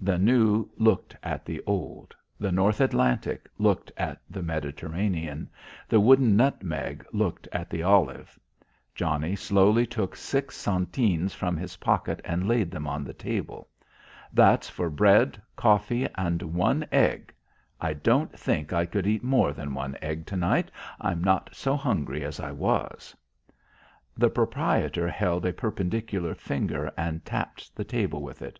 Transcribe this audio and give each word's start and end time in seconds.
The 0.00 0.16
new 0.16 0.70
looked 0.78 1.14
at 1.22 1.44
the 1.44 1.62
old; 1.66 2.16
the 2.40 2.50
North 2.50 2.80
Atlantic 2.80 3.46
looked 3.58 3.92
at 3.98 4.22
the 4.30 4.42
Mediterranean; 4.42 5.50
the 5.86 6.00
wooden 6.00 6.34
nutmeg 6.34 7.04
looked 7.12 7.46
at 7.52 7.68
the 7.68 7.82
olive. 7.82 8.38
Johnnie 8.94 9.36
slowly 9.36 9.84
took 9.86 10.16
six 10.16 10.56
centenes 10.56 11.34
from 11.34 11.58
his 11.58 11.76
pocket 11.76 12.22
and 12.24 12.48
laid 12.48 12.70
them 12.70 12.86
on 12.86 13.04
the 13.04 13.12
table. 13.12 13.68
"That's 14.32 14.66
for 14.66 14.88
bread, 14.88 15.42
coffee, 15.56 16.08
and 16.14 16.40
one 16.40 16.86
egg. 16.90 17.34
I 17.78 17.92
don't 17.92 18.32
think 18.32 18.72
I 18.72 18.86
could 18.86 19.06
eat 19.06 19.22
more 19.22 19.52
than 19.52 19.74
one 19.74 19.94
egg 20.00 20.24
to 20.28 20.36
night. 20.38 20.70
I'm 21.02 21.22
not 21.22 21.50
so 21.52 21.76
hungry 21.76 22.24
as 22.24 22.40
I 22.40 22.50
was." 22.50 23.14
The 24.16 24.30
proprietor 24.30 25.06
held 25.06 25.44
a 25.44 25.52
perpendicular 25.52 26.34
finger 26.34 26.90
and 26.96 27.22
tapped 27.26 27.76
the 27.76 27.84
table 27.84 28.22
with 28.22 28.40
it. 28.40 28.58